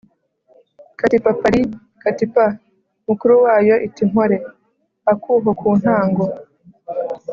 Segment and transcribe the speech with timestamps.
[0.99, 1.61] Kati papari
[2.01, 2.45] kati pa,
[3.07, 6.25] mukuru wayo iti mpore-Akuho ku ntango.